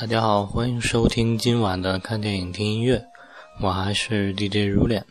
[0.00, 3.04] 大家好，欢迎收听今晚的看电影听音乐，
[3.60, 5.04] 我还是 DJ 如脸。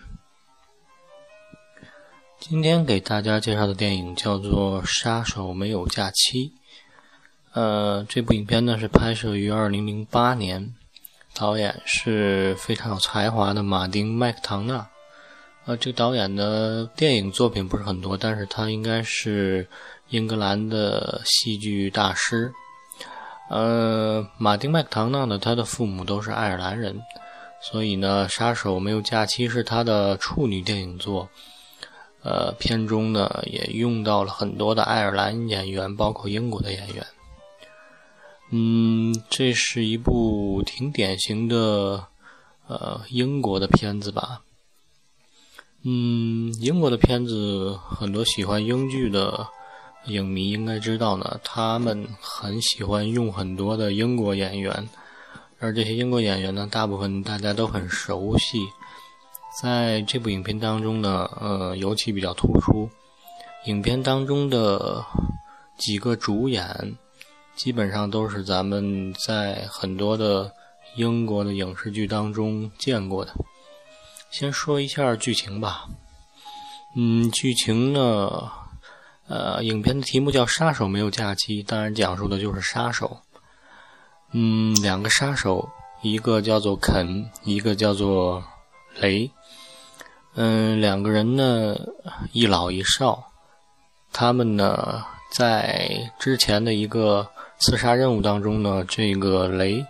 [2.39, 6.45] 今天给大家介绍的电影叫做《杀手没有假期》。
[7.51, 10.73] 呃，这部影片呢是拍摄于二零零八年，
[11.33, 14.87] 导演是非常有才华的马丁麦克唐纳。
[15.65, 19.67] 呃，这个导演的电影作品不是很多，但是他应该是
[20.07, 22.53] 英格兰的戏剧大师。
[23.49, 27.01] 呃，马丁麦克唐纳呢，他的父母都是爱尔兰人，
[27.61, 31.29] 所以呢，《杀手没有假期》是他的处女电影作。
[32.23, 37.05] 呃，片中呢也用到了很多的爱尔兰演员，包括英国的演员。
[38.51, 42.05] 嗯，这是一部挺典型的
[42.67, 44.41] 呃英国的片子吧。
[45.83, 49.47] 嗯，英国的片子很多喜欢英剧的。
[50.05, 54.87] 影迷应该知道呢，他们很喜欢用很多的英国演员，
[55.59, 58.59] 而这些英国演员呢，大部分大家都很熟悉。
[59.61, 62.89] 在这部影片当中呢，呃，尤其比较突出。
[63.65, 65.03] 影片当中的
[65.77, 66.95] 几个主演，
[67.55, 70.53] 基本上都是咱们在很多的
[70.95, 73.33] 英国的影视剧当中见过的。
[74.29, 75.87] 先说一下剧情吧。
[76.95, 78.51] 嗯，剧情呢？
[79.27, 83.19] 呃，影片的题目叫《杀手没有假期》，当然讲述的就是杀手。
[84.31, 85.69] 嗯，两个杀手，
[86.01, 88.43] 一个叫做肯，一个叫做
[88.99, 89.29] 雷。
[90.35, 91.75] 嗯，两个人呢，
[92.31, 93.31] 一老一少。
[94.13, 97.27] 他们呢，在之前的一个
[97.59, 99.85] 刺杀任务当中呢，这个雷，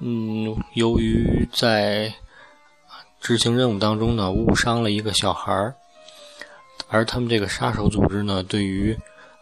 [0.00, 2.14] 嗯，由于在
[3.20, 5.74] 执行任务当中呢，误伤了一个小孩儿。
[6.88, 8.96] 而他们这个杀手组织呢，对于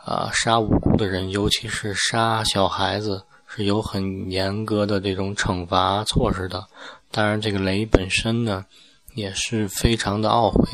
[0.05, 6.67] 啊杀无辜的人，尤其是杀小孩子，是有很严格的这种惩罚措施的。
[7.11, 8.65] 当然，这个雷本身呢，
[9.15, 10.67] 也是非常的懊悔。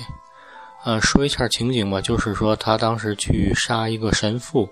[0.84, 4.70] 呃，说一下情景吧，就是说他当时去杀一个神父，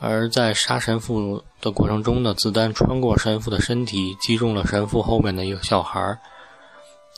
[0.00, 6.18] 而在杀神父的过程中呢，子弹穿过神父的身体，击中了神父后面的一个小孩儿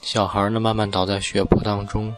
[0.03, 2.15] 小孩儿呢慢慢倒在血泊当中。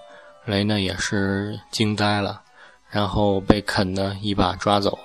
[0.51, 2.43] 雷呢也是惊呆了，
[2.91, 4.99] 然后被肯呢一把抓走，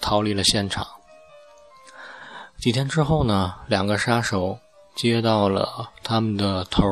[0.00, 0.86] 逃离了现场。
[2.58, 4.58] 几天之后呢，两个杀手
[4.96, 6.82] 接到了他们的头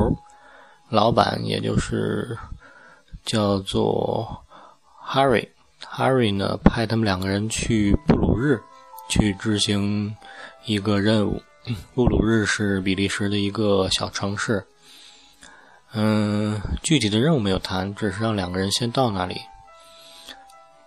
[0.89, 2.37] 老板，也就是
[3.25, 4.43] 叫做
[5.05, 5.49] Harry。
[5.85, 8.61] Harry 呢派他们两个人去布鲁日
[9.09, 10.15] 去执行
[10.65, 11.41] 一个任务。
[11.93, 14.65] 布鲁日是比利时的一个小城市。
[15.95, 19.39] 嗯，具体的任务没有谈，只是让两个人先到那里。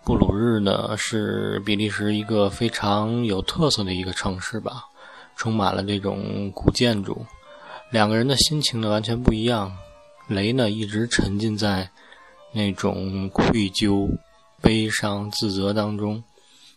[0.04, 4.84] 布鲁日呢是比利时一个非常有特色的一个城市吧，
[5.36, 7.24] 充满了这种古建筑。
[7.90, 9.76] 两个人的心情呢完全不一样。
[10.26, 11.88] 雷呢一直沉浸在
[12.52, 14.08] 那种愧疚、
[14.60, 16.22] 悲伤、自责当中，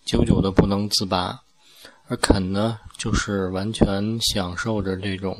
[0.05, 1.39] 久久的不能自拔。
[2.07, 5.35] 而肯呢就是完全享受着这种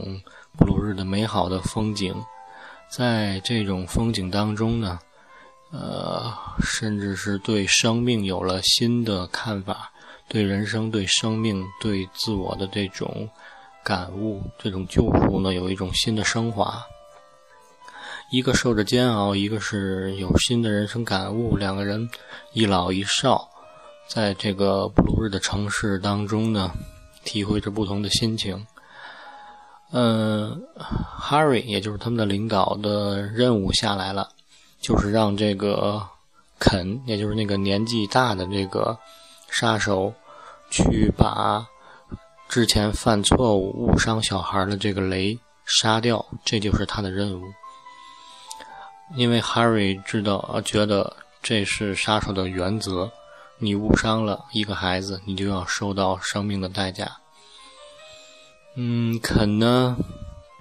[0.57, 2.15] 布鲁日的美好的风景。
[2.89, 4.99] 在这种风景当中呢，
[5.71, 9.91] 呃，甚至是对生命有了新的看法，
[10.27, 13.29] 对人生、对生命、对自我的这种
[13.83, 16.83] 感悟、这种救赎呢，有一种新的升华。
[18.31, 22.09] 一个受着煎熬，一个是有新的人生感悟，两个人
[22.53, 23.47] 一老一少，
[24.07, 26.71] 在这个布鲁日的城市当中呢，
[27.23, 28.65] 体会着不同的心情。
[29.91, 30.61] 嗯
[31.19, 34.29] ，Harry，也就是他们的领导的任务下来了，
[34.79, 36.07] 就是让这个
[36.59, 38.97] 肯，也就是那个年纪大的这个
[39.49, 40.13] 杀手，
[40.69, 41.65] 去把
[42.47, 47.43] 之前犯错误误伤小孩的这个雷杀掉，这就是他的任务。
[49.15, 53.09] 因为 Harry 知道，觉得这是杀手的原则，
[53.57, 57.11] 你误伤了一个孩子，你就要受到生命的代价。
[58.81, 59.97] 嗯，肯呢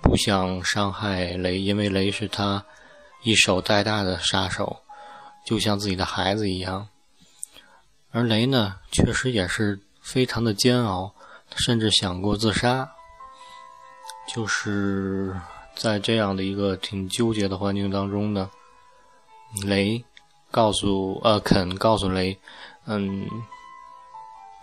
[0.02, 2.64] 不想伤害雷，因为雷是他
[3.22, 4.80] 一手带大的杀手，
[5.46, 6.88] 就像自己的孩子一样。
[8.10, 11.14] 而雷呢，确实也是非常的煎熬，
[11.54, 12.90] 甚至想过自杀。
[14.34, 15.40] 就是
[15.76, 18.50] 在这样的一个挺纠结的环境当中呢，
[19.64, 20.04] 雷
[20.50, 22.36] 告诉呃肯告诉雷，
[22.86, 23.28] 嗯。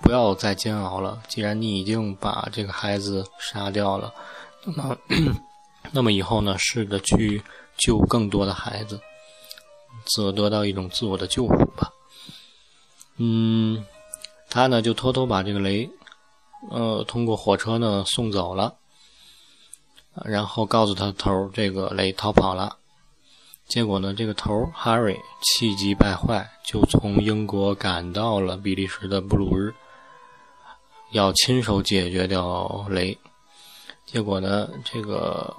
[0.05, 1.19] 不要再煎熬了。
[1.27, 4.13] 既然你已经把这个孩子杀掉了，
[4.63, 4.97] 那么，
[5.91, 6.55] 那么以后呢？
[6.59, 7.43] 试着去
[7.75, 9.01] 救更多的孩子，
[10.05, 11.91] 自得到一种自我的救赎吧。
[13.17, 13.83] 嗯，
[14.47, 15.89] 他呢就偷偷把这个雷
[16.69, 18.75] 呃，通过火车呢送走了，
[20.23, 22.77] 然后告诉他头这个雷逃跑了。
[23.67, 29.73] 结果呢，这个头 Harry 气急败坏，就从英国赶到了比利时的布鲁日，
[31.11, 33.17] 要亲手解决掉雷。
[34.05, 35.55] 结果呢，这个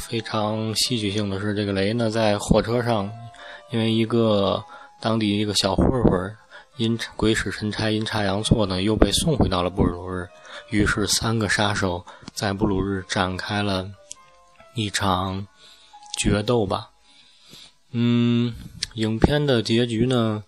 [0.00, 3.10] 非常戏剧性的是，这个雷呢在火车上，
[3.70, 4.64] 因为一个
[5.00, 6.36] 当地一个小混混
[6.76, 10.28] 阴鬼使神差、阴差阳错呢，又被送回到了布鲁日。
[10.70, 13.90] 于是，三个杀手在布鲁日展开了
[14.74, 15.46] 一场。
[16.18, 16.90] 决斗吧，
[17.92, 18.52] 嗯，
[18.94, 20.42] 影片的结局呢，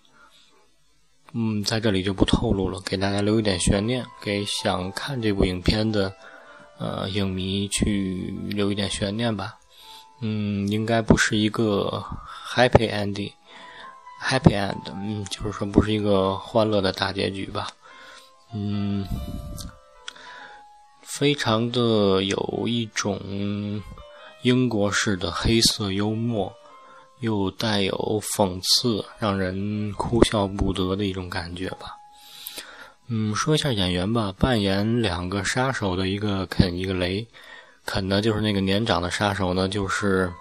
[1.33, 6.13] 嗯，在这里就不透露了，给大家留一点悬念，给想看这部影片的
[6.77, 9.55] 呃影迷去留一点悬念吧。
[10.21, 12.03] 嗯，应该不是一个
[12.53, 17.67] happy ending，happy end，嗯，就是说不是一个欢乐的大结局吧。
[18.53, 19.05] 嗯，
[21.01, 23.81] 非常的有一种。
[24.43, 26.51] 英国式的黑色幽默，
[27.21, 31.95] 又带有讽刺，让人哭笑不得的一种感觉吧。
[33.07, 37.25] 嗯，说一下演员吧，扮演两个杀手的一个肯，一个雷。
[37.85, 40.31] 肯呢，就是那个年长的杀手呢，就是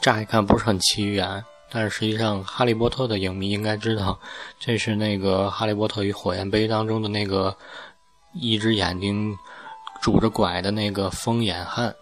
[0.00, 4.18] 乍一看不是很起眼，但是实际上哈利波特的影迷应该知道，
[4.58, 7.54] 这是那个《哈利波特与火焰杯》当中的那个
[8.32, 9.36] 一只眼睛
[10.00, 11.94] 拄着拐的那个疯眼汉。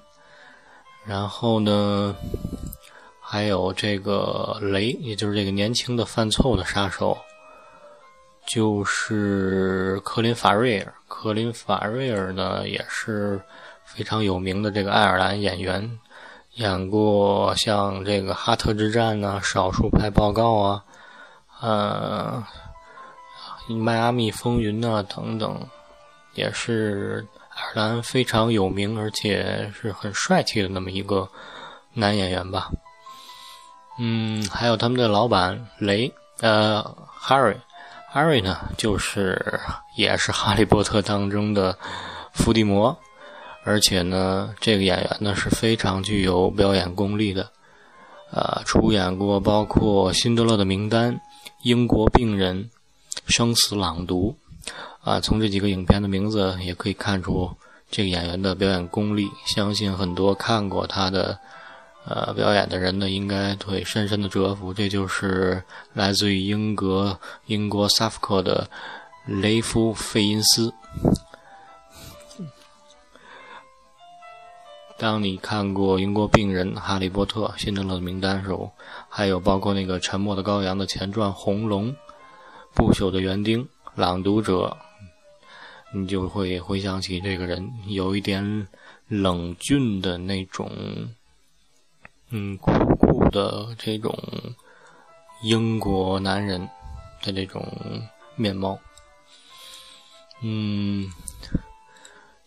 [1.04, 2.14] 然后呢，
[3.32, 7.17] 还有这个雷，也就是这个年轻的犯错误的杀手，
[8.46, 10.93] 就是科林·法瑞尔。
[11.08, 13.40] 科林·法瑞尔呢，也是
[13.87, 15.99] 非常有名的这个爱尔兰演员，
[16.56, 20.84] 演过像这个《哈特之战》呐，《少数派报告》啊，
[21.62, 22.44] 呃，
[23.75, 25.67] 《迈阿密风云》呐等等，
[26.34, 27.26] 也是。
[27.55, 31.26] 爱尔兰非常有名，而且是很帅气的那么一个
[31.94, 32.70] 男演员吧。
[33.98, 36.84] 嗯，还有他们的老板雷，呃
[37.20, 39.60] ，Harry，Harry 呢，就是
[39.96, 41.78] 也是《哈利波特》当中的
[42.32, 42.96] 伏地魔，
[43.64, 47.50] 而且呢，这个演员呢是非常具有表演功力的，
[48.32, 51.14] 呃，出演过包括《辛德勒的名单》
[51.62, 52.64] 《英国病人》
[53.26, 54.36] 《生死朗读》。
[55.04, 57.50] 啊，从这几个影片的名字也可以看出
[57.90, 59.28] 这个演员的表演功力。
[59.44, 61.36] 相信很多看过他的
[62.04, 64.75] 呃表演的人呢，应该会深深的折服。
[64.75, 65.62] 这就是
[65.93, 68.69] 来自于英国英国萨福克的
[69.26, 70.72] 雷夫费因斯。
[74.99, 78.70] 当你看过《英国病人》《哈利波特》《辛德勒的名单》时候，
[79.08, 81.88] 还有包括那个《沉默的羔羊》的前传《红龙》
[82.72, 83.64] 《不朽的园丁》
[83.96, 84.66] 《朗读者》。
[85.94, 88.66] 你就会回想起这个人有一点
[89.08, 90.70] 冷峻的那种，
[92.32, 94.19] 嗯，酷酷的这种
[95.43, 96.69] 英国男人
[97.22, 97.62] 的这种
[98.36, 98.79] 面貌。
[100.41, 101.08] 嗯，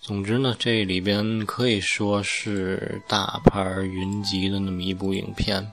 [0.01, 5.71] 总之呢，这里边可以说是大牌云集的那么一部影片。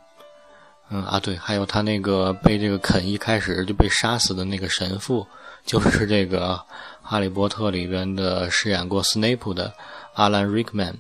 [0.91, 5.27] 嗯啊，对，还有他那个被这个肯一开始就被杀死的那个神父，
[5.65, 6.63] 就是这个。
[7.05, 9.75] 《哈利波特》里边的饰演过斯内普的
[10.15, 10.97] 阿兰·瑞克曼。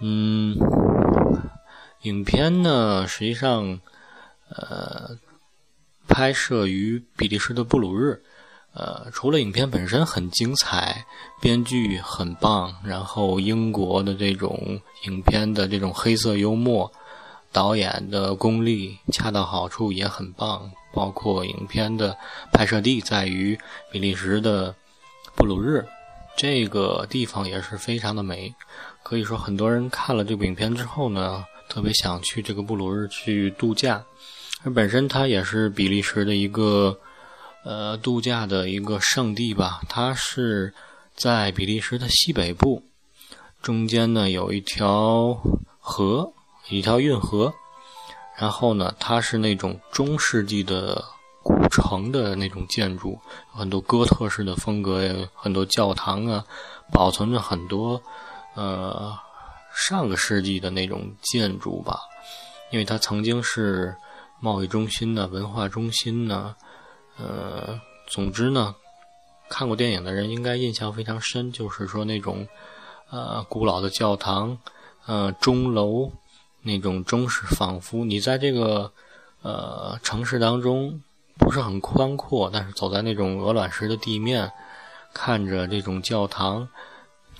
[0.00, 0.56] 嗯，
[2.04, 3.80] 影片呢，实际上，
[4.50, 5.16] 呃，
[6.06, 8.22] 拍摄于比利时的布鲁日。
[8.74, 11.06] 呃，除了影片本身很精彩，
[11.40, 16.92] 编剧很棒，然后英国的这种影片的这种黑色幽默，
[17.52, 20.70] 导演的功力恰到好处，也很棒。
[20.92, 22.16] 包括影片的
[22.52, 23.58] 拍摄地在于
[23.90, 24.74] 比利时的
[25.34, 25.86] 布鲁日，
[26.36, 28.54] 这个地方也是非常的美。
[29.02, 34.04] 可以说，很多人看了这部影片之后呢，特别想去这个布鲁日去度假。
[34.62, 36.96] 而本身它也是比利时的一个
[37.64, 39.80] 呃度假的一个圣地吧。
[39.88, 40.72] 它是
[41.16, 42.84] 在比利时的西北部，
[43.60, 45.36] 中间呢有一条
[45.80, 46.32] 河，
[46.68, 47.52] 一条运河。
[48.36, 51.04] 然后呢，它是那种中世纪的
[51.42, 53.18] 古城的那种建筑，
[53.52, 56.44] 很多哥特式的风格，很多教堂啊，
[56.92, 58.00] 保存着很多
[58.54, 59.12] 呃
[59.74, 61.98] 上个世纪的那种建筑吧。
[62.70, 63.94] 因为它曾经是
[64.40, 66.56] 贸易中心呢，文化中心呢，
[67.18, 68.74] 呃，总之呢，
[69.48, 72.46] 看过电影的人应该印象非常深，就是说那种
[73.10, 74.58] 呃古老的教堂，
[75.06, 76.10] 呃钟楼。
[76.66, 78.90] 那种中式，仿佛你在这个
[79.42, 80.98] 呃城市当中
[81.36, 84.50] 不是很宽阔，但是走在那种鹅卵石的地面，
[85.12, 86.66] 看着这种教堂，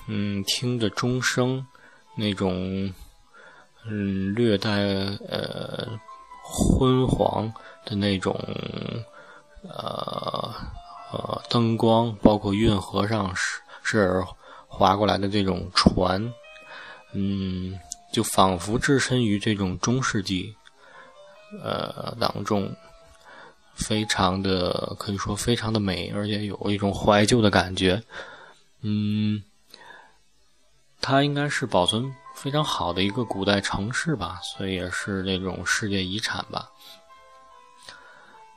[0.09, 1.67] 嗯，听着钟声，
[2.17, 2.93] 那种
[3.87, 4.71] 嗯略带
[5.29, 5.89] 呃
[6.43, 7.53] 昏黄
[7.85, 8.39] 的那种
[9.63, 10.55] 呃
[11.13, 14.25] 呃灯光，包括运河上是是
[14.67, 16.33] 划过来的这种船，
[17.13, 17.79] 嗯，
[18.13, 20.55] 就仿佛置身于这种中世纪
[21.63, 22.75] 呃当中。
[23.77, 28.01] 非常的可以说非常的美，而且有一种怀旧的感觉。
[28.83, 29.43] 嗯，
[31.01, 36.71] 它应该是保存非常好的一个古代城市吧，所以也是那种世界遗产吧。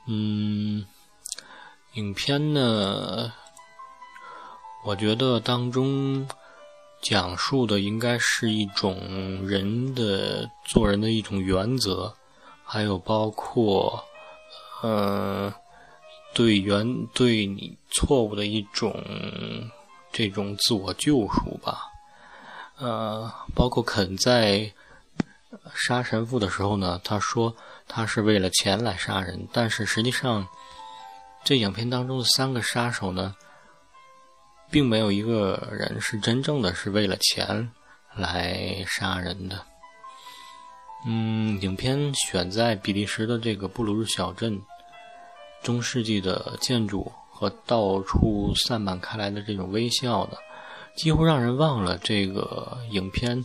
[0.06, 0.86] 嗯，
[1.94, 3.32] 影片呢，
[4.84, 6.26] 我觉得当中
[7.02, 12.14] 讲述的应该是一种人的做人的一种原则，
[12.64, 14.04] 还有包括。
[14.80, 15.52] 嗯，
[16.34, 18.94] 对原对你错误的一种
[20.12, 21.87] 这种自我救赎吧。
[22.78, 24.72] 呃，包括肯在
[25.74, 27.54] 杀神父的时候呢，他说
[27.86, 30.46] 他是为了钱来杀人，但是实际上
[31.44, 33.34] 这影片当中的三个杀手呢，
[34.70, 37.70] 并没有一个人是真正的是为了钱
[38.14, 39.64] 来杀人的。
[41.06, 44.60] 嗯，影片选在比利时的这个布鲁日小镇，
[45.62, 50.38] 中世纪的建筑和到处散漫开来的这种微笑的，
[50.96, 53.44] 几乎让人忘了这个影片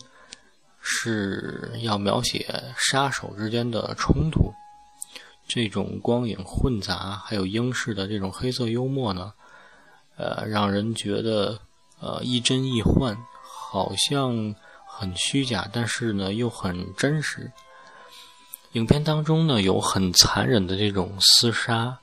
[0.79, 4.53] 是要描写杀手之间的冲突。
[5.47, 9.33] 这种光影混杂，还有英式的这种黑色幽默呢，
[10.17, 11.59] 呃，让人觉得
[11.99, 14.55] 呃亦真亦幻，好像。
[14.95, 17.51] 很虚假，但是呢又很真实。
[18.73, 21.97] 影片当中呢有很残忍的这种厮杀，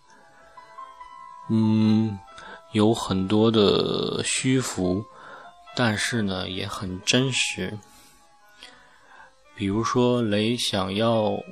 [1.49, 2.18] 嗯，
[2.73, 5.04] 有很多的虚浮，
[5.82, 7.78] 但是呢也很真实。
[9.56, 11.42] 比如说雷想要，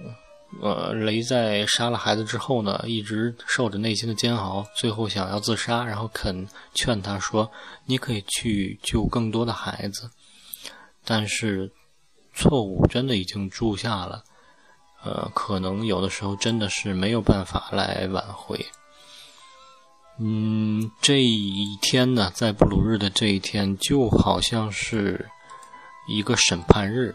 [0.60, 7.50] 呃，雷在杀了孩子之后呢，一直受着内心的煎熬，最后想要自杀，然后肯劝他说
[7.88, 10.10] ：“你可以去救更多的孩子。”
[11.06, 11.72] 但是，
[12.34, 14.22] 错误真的已经铸下了，
[15.02, 18.66] 呃，可能有的时候真的是没有办法来挽回。
[20.20, 25.28] 嗯，这一天呢，在布鲁日的这一天，就好像是
[26.08, 27.14] 一个审判日。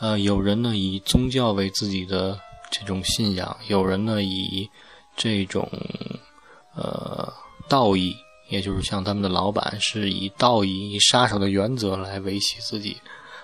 [0.00, 2.38] 呃，有人呢以宗教为自己的
[2.70, 4.68] 这种信仰，有人呢以
[5.16, 5.70] 这种
[6.74, 7.32] 呃
[7.68, 8.16] 道义。
[8.48, 12.96] 也就是像他们的老板是以道义、以杀手的原则来维系自己，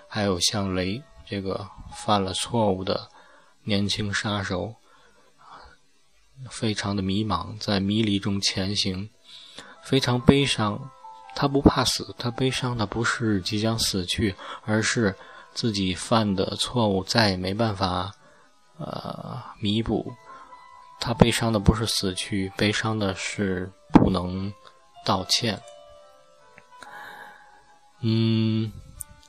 [0.06, 3.08] 还有像雷这个犯了错误的
[3.64, 4.72] 年轻杀手，
[6.50, 9.08] 非常的迷茫，在迷离中前行，
[9.82, 10.90] 非常悲伤。
[11.34, 14.34] 他不怕死，他悲伤的不是即将死去，
[14.64, 15.14] 而是
[15.54, 18.12] 自己犯的错误再也没办法
[18.78, 20.12] 呃弥补。
[21.00, 24.52] 他悲伤的不是死去，悲伤的是不能。
[25.04, 25.60] 道歉。
[28.02, 28.70] 嗯，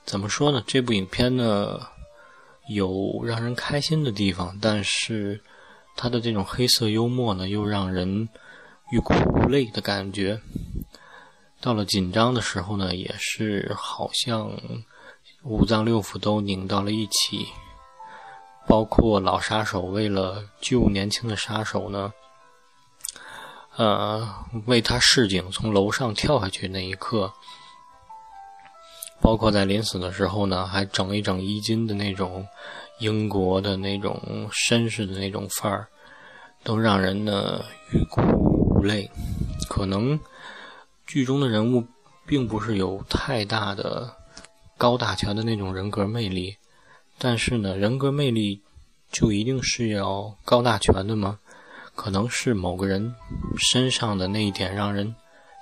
[0.05, 0.63] 怎么说呢？
[0.67, 1.79] 这部影片呢，
[2.69, 5.43] 有让人开心的地方，但是
[5.95, 8.29] 他的这种黑色幽默呢，又让人
[8.91, 10.41] 欲哭无泪的感觉。
[11.61, 14.51] 到了紧张的时候呢，也是好像
[15.43, 17.47] 五脏六腑都拧到了一起。
[18.65, 22.13] 包括老杀手为了救年轻的杀手呢。
[23.75, 27.33] 呃，为他示警，从楼上跳下去那一刻，
[29.19, 32.47] 包括在临死的时候呢，还整一整衣襟的那种
[33.03, 35.87] 英国的那种绅士的那种范儿，
[36.63, 39.11] 都让人呢欲哭无泪。
[39.67, 40.17] 可能
[41.05, 41.85] 剧中的人物
[42.25, 44.15] 并不是有太大的
[44.77, 46.55] 高大全的那种人格魅力，
[47.17, 48.61] 但是呢，人格魅力
[49.11, 51.39] 就一定是要高大全的吗？
[51.95, 53.13] 可能是某个人
[53.57, 55.13] 身上的那一点让人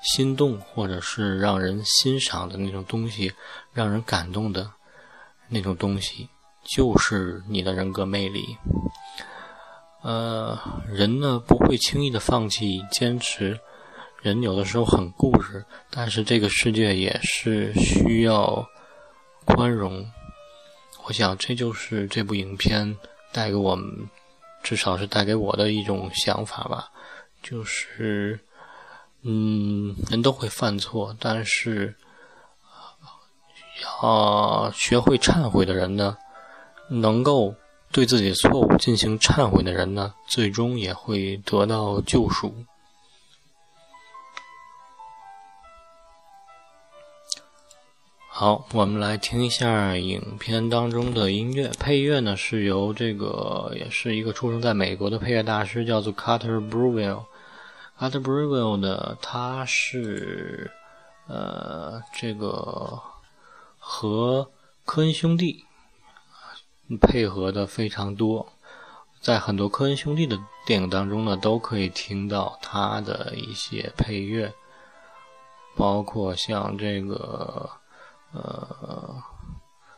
[0.02, 3.34] 心动，或者是让人欣赏的那种东西，
[3.74, 4.72] 让人感动的
[5.50, 6.30] 那种东西，
[6.64, 8.58] 就是你的人格魅力。
[10.02, 13.60] 呃，人呢不会轻易的放弃坚持，
[14.22, 18.68] 人有的时候很固执，但是这个世界也是需要
[19.46, 20.06] 宽容。
[21.06, 22.98] 我想这就是这部影片
[23.32, 24.10] 带给我们。
[24.64, 26.92] 至少是带给我的一种想法吧，
[27.42, 28.40] 就是，
[29.24, 31.96] 嗯，人都会犯错，但是，
[34.04, 36.16] 要学会忏悔的人呢，
[36.92, 37.56] 能够
[37.90, 42.54] 对自己错误进行忏悔的人呢，最终也会得到救赎。
[48.28, 51.70] 好，我们来听一下影片当中的音乐。
[51.80, 57.26] 配乐呢是由这个也是一个出生在美国的配乐大师，叫做 Carter Breville。
[58.00, 60.72] Carter Breville 呢，他是
[61.28, 63.00] 呃这个
[63.78, 64.50] 和
[64.86, 65.64] 科恩兄弟
[66.98, 68.48] 配合的非常多，
[69.20, 74.54] 在很多科恩兄弟的电影当中呢，都可以听到他的一些配乐，
[75.76, 77.70] 包括像这个。
[78.34, 79.22] 呃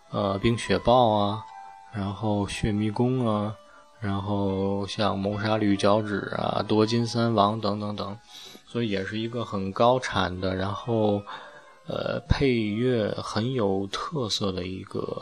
[0.09, 1.45] 呃，冰雪暴啊，
[1.93, 3.55] 然后血迷宫啊，
[3.99, 8.17] 然后像谋杀绿脚趾啊，夺金三王等等等，
[8.65, 11.21] 所以也是一个很高产的，然后
[11.85, 15.21] 呃配乐很有特色的一个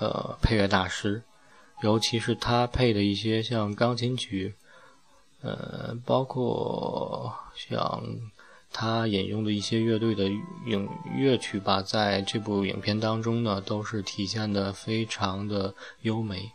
[0.00, 1.22] 呃配乐大师，
[1.82, 4.54] 尤其是他配的一些像钢琴曲，
[5.42, 8.02] 呃，包括像。
[8.72, 10.30] 他引用的一些乐队的
[10.66, 16.52] 影乐曲吧，在这部影片当中呢，都是体现的非常的优美。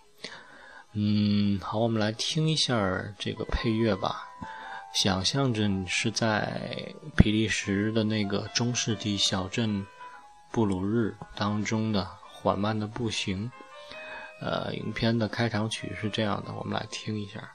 [0.94, 2.74] 嗯，好，我们来听一下
[3.20, 4.30] 这个配乐吧。
[4.94, 9.86] 想象着你是在比利时的那个中世纪小镇
[10.54, 12.08] 布鲁日当中的
[12.46, 13.52] 缓慢的步行。
[14.40, 17.55] 呃，影片的开场曲是这样的，我们来听一下。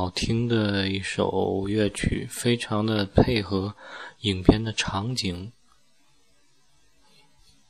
[0.00, 3.74] 好听的一首乐曲，非常的配合
[4.20, 5.52] 影片的场景，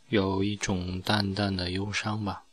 [0.09, 2.45] 有一种淡淡的忧伤吧。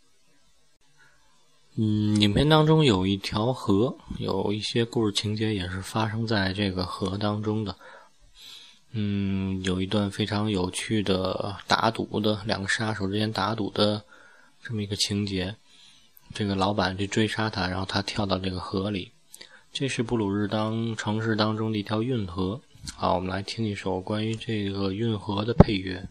[1.76, 7.76] 嗯，影片当中有一条河，有一些故事情节也是发生在这个河当中的。
[8.94, 14.04] 嗯，有一段非常有趣的打赌的两个杀手之间打赌的
[14.64, 15.56] 这么一个情节。
[16.34, 19.12] 这个老板去追杀他，然后他跳到这个河里。
[19.80, 22.60] 这是布鲁日当城市当中的一条运河。
[22.96, 26.04] 好，我们来听一首关于这个运河的配乐。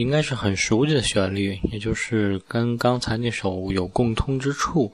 [0.00, 4.90] 应该是很熟悉的旋律，也就是跟刚才那首有共通之处。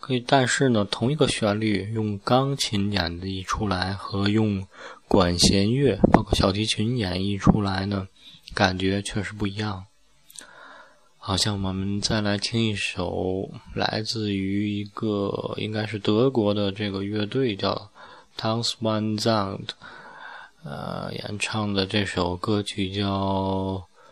[0.00, 4.66] 可以，但是呢，同一个旋律用钢琴演绎出来和用
[5.06, 8.08] 管弦乐，包括小提琴演绎出来呢，
[8.52, 9.84] 感觉确实不一样。
[11.18, 17.92] 好像我们再来听一首来自于一个应该是德国的这个乐队，叫
[18.36, 19.74] t o w n s w a n z a n d
[20.64, 23.06] 呃，演唱的这首歌曲叫《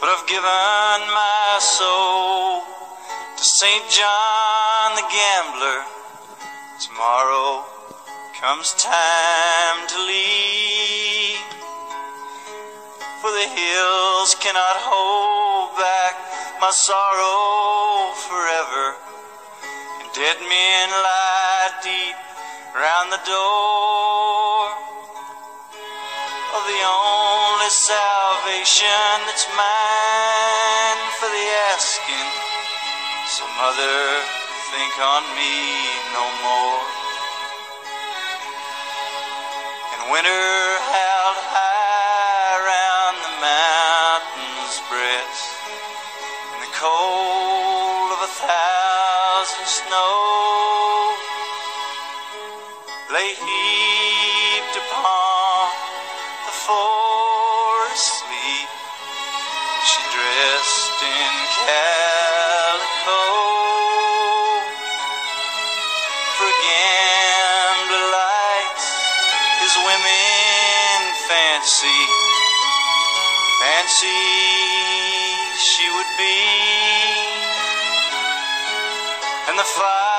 [0.00, 2.64] but I've given my soul
[3.36, 3.84] to St.
[3.92, 5.84] John the Gambler.
[6.80, 7.68] Tomorrow
[8.40, 11.36] comes time to leave,
[13.20, 16.16] for the hills cannot hold back
[16.64, 18.96] my sorrow forever,
[20.00, 22.16] and dead men lie deep
[22.72, 24.89] round the door
[26.66, 32.30] the only salvation that's mine for the asking.
[33.32, 34.00] So, Mother,
[34.74, 35.56] think on me
[36.12, 36.80] no more.
[39.94, 40.48] And winter
[40.90, 45.48] held high around the mountain's breast,
[46.52, 51.20] and the cold of a thousand snows
[53.14, 55.19] lay heaped upon
[56.66, 58.70] forest sleep.
[59.88, 63.22] She dressed in calico.
[66.36, 68.88] For gambler likes
[69.64, 72.00] his women fancy,
[73.60, 74.22] fancy
[75.56, 76.38] she would be,
[79.48, 80.09] and the fire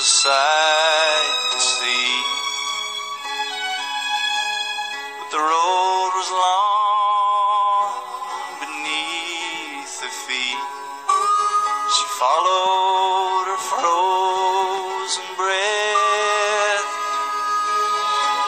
[0.00, 2.24] a sight to see.
[5.18, 8.00] But the road was long
[8.64, 10.64] beneath her feet.
[11.92, 16.90] She followed her frozen breath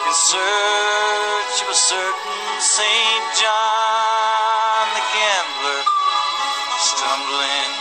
[0.09, 5.81] in search of a certain Saint John the gambler,
[6.81, 7.73] stumbling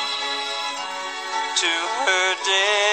[1.56, 1.72] to
[2.04, 2.91] her death.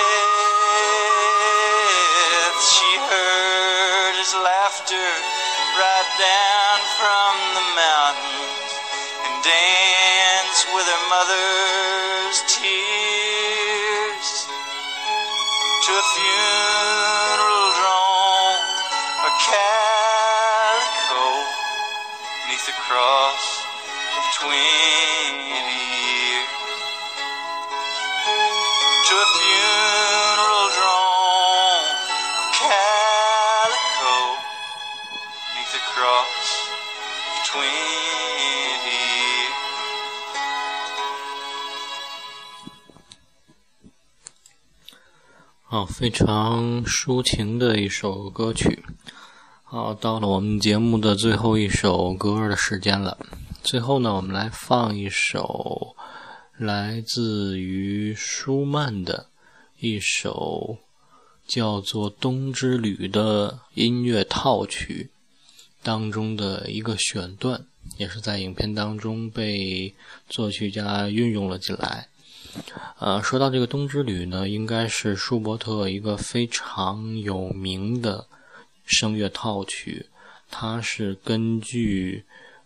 [45.71, 48.83] 哦，非常抒情的一首歌曲。
[49.63, 53.15] 好，到了我们节目的最后一首歌的时间了。
[53.61, 55.95] 最后呢，我们来放一首
[56.57, 59.27] 来自于舒曼的
[59.77, 60.79] 一首
[61.45, 65.11] 叫做《冬之旅》的音乐套曲
[65.83, 67.63] 当中的一个选段，
[67.97, 69.93] 也是在影片当中被
[70.27, 72.07] 作曲家运用了进来。
[72.97, 78.25] 呃，说到这个《冬之旅》呢，应该是舒伯特一个非常有名的
[78.85, 80.07] 声乐套曲。
[80.49, 82.25] 它是根据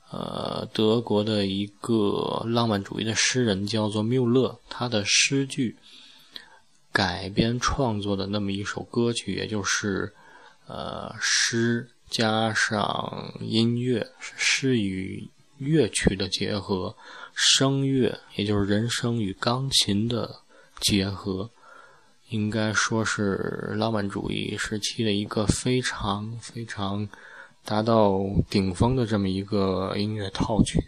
[0.10, 5.76] 呃德国的一个浪漫主义的诗人叫做缪勒，他的诗句
[6.92, 10.14] 改编创作的那么一首歌曲，也就是
[10.68, 16.96] 呃诗加上音乐，诗与乐曲的结合。
[17.34, 20.42] 声乐，也就是人声与钢琴的
[20.80, 21.50] 结合，
[22.30, 27.08] 应该说是浪漫主义时期的一个非常非常
[27.66, 28.20] 达到
[28.50, 30.80] 顶峰的这么一个音乐套曲。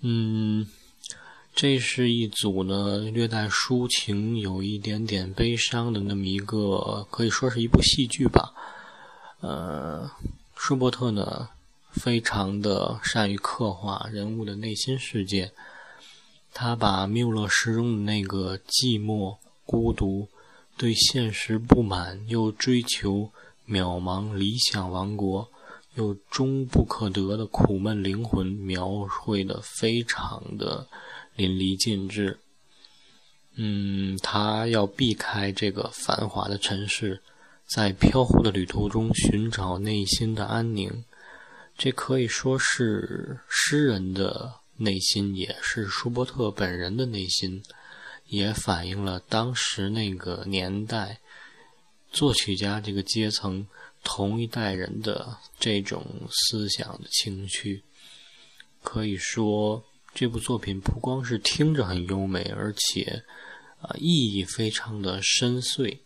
[0.00, 0.66] 嗯，
[1.54, 8.52] 这是一组呢略带抒情、有一点点悲伤的那么一个，可以说是一部戏剧吧。
[9.40, 10.10] 呃，
[10.54, 11.48] 舒伯特呢，
[11.92, 15.52] 非常的善于刻画人物的内心世界。
[16.52, 20.28] 他把缪勒诗中的那个寂寞、孤独、
[20.76, 23.30] 对现实不满又追求
[23.68, 25.48] 渺茫理想王国
[25.94, 30.86] 又终不可得的苦闷灵魂描绘的非常的
[31.36, 32.38] 淋漓尽致。
[33.54, 37.22] 嗯，他要避开这个繁华的城市。
[37.72, 41.04] 在飘忽的旅途中寻找内心的安宁，
[41.82, 47.62] 这可以说是诗人的内心，也是舒伯特本人的内心，
[48.26, 51.20] 也反映了当时那个年代
[52.12, 53.66] 作曲家这个阶层
[54.04, 57.82] 同一代人的这种思想的情绪。
[58.82, 63.24] 可以说，这部作品不光是听着很优美，而且
[63.80, 65.96] 啊，意义非常的深邃。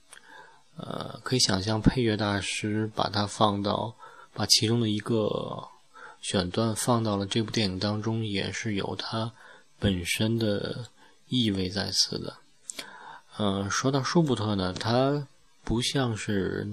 [0.77, 3.97] 呃，可以想象配乐大师把它放到，
[4.35, 5.69] 把其中的一个
[6.21, 9.33] 选段放到了这部电影当中，也是有它
[9.79, 10.91] 本身的
[11.29, 12.37] 意味在此的。
[13.39, 15.27] 嗯，说到舒伯特呢，他
[15.63, 16.69] 不像是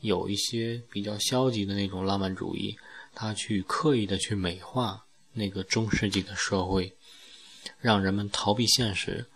[0.00, 2.76] 有一些比较消极的那种浪漫主义，
[3.14, 6.94] 他去刻意的去美化那个中世纪的社会，
[7.80, 9.26] 让人们逃避现实。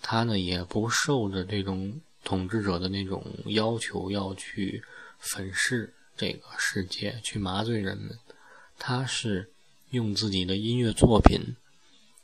[0.00, 2.00] 他呢，也不受着这种。
[2.26, 4.82] 统治者的那种要求，要去
[5.18, 8.18] 粉饰这个世界，去麻醉人们。
[8.78, 9.50] 他是
[9.90, 11.56] 用自己的音乐作品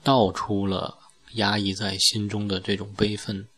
[0.02, 0.98] 道出了
[1.34, 3.48] 压抑在心中的这种悲愤，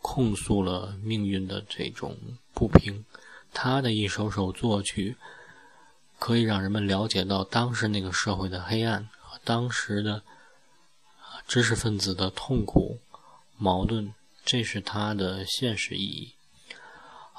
[0.00, 2.16] 控诉了命运的这种
[2.52, 3.04] 不平。
[3.52, 5.16] 他的一首首作曲
[6.18, 10.22] 可以让人们了解到当时那个社会的黑暗和当时的
[11.46, 13.00] 知识分子的痛苦
[13.56, 14.14] 矛盾。
[14.44, 16.34] 这是他的现实意义。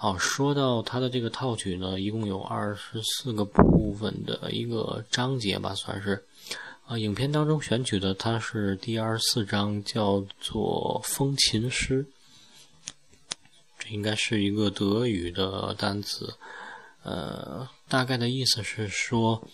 [0.04, 6.26] 好，说到它的这个套曲呢，一共有二十四个部分的一个章节吧，算是。
[6.86, 12.04] 啊，影片当中选取的它是第二十四章，叫做《风琴诗》。
[13.80, 16.34] 这应该是一个德语的单词，
[17.04, 19.48] 呃，大概的意思是说，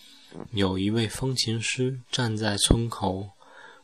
[0.50, 3.30] 有一位风琴师站在村口。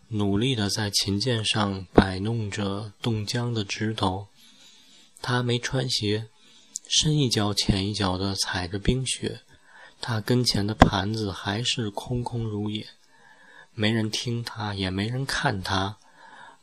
[0.09, 4.27] 努力的在琴键上摆弄着冻僵的指头，
[5.23, 6.27] 他没穿鞋，
[6.88, 9.40] 深一脚浅一脚地踩着冰雪。
[10.01, 12.87] 他跟前的盘子还是空空如也，
[13.75, 15.96] 没人听他，也没人看他。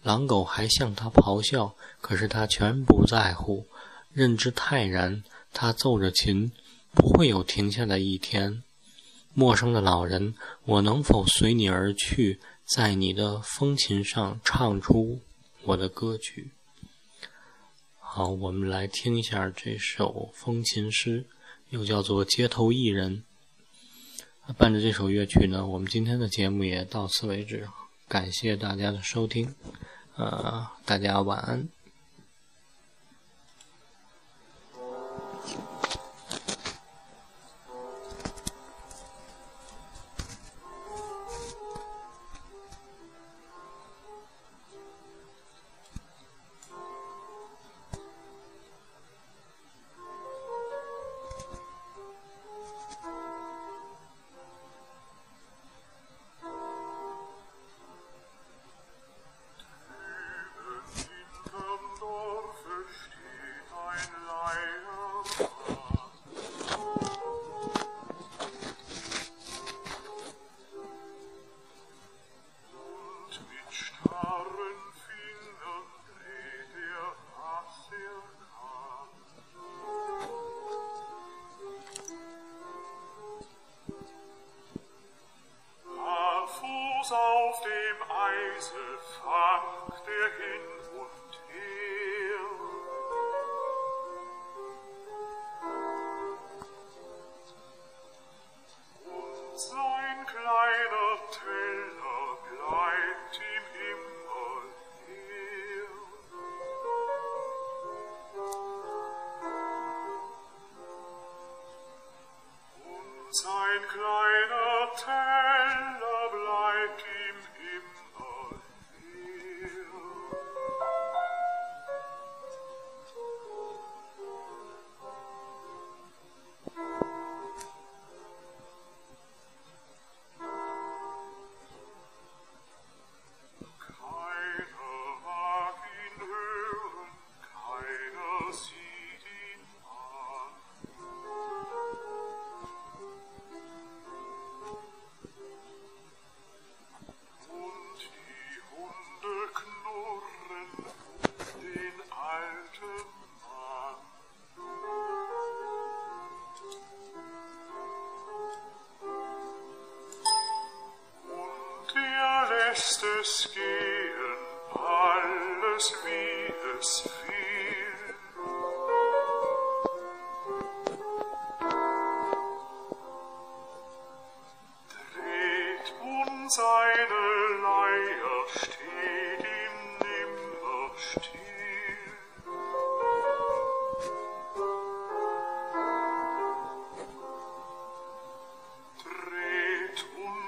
[0.02, 3.66] 狼狗还向他咆哮，可是他全不在乎，
[4.12, 5.24] 认知泰然。
[5.52, 6.52] 他奏着琴，
[6.94, 8.64] 不会有停下的一天。
[9.34, 12.40] 陌生的老人，我能否随你而去？
[12.66, 15.20] 在你的风琴上唱出
[15.64, 16.52] 我的歌曲。
[18.16, 21.26] 好，我们来听一下这首风琴诗，
[21.72, 23.24] 又叫做《街头艺人》。
[24.54, 27.68] 伴着这首乐曲呢，我们今天的节目也到此为止。
[28.08, 29.56] 感谢大家的收听，
[30.16, 31.68] 呃，大家晚安。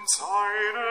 [0.07, 0.84] in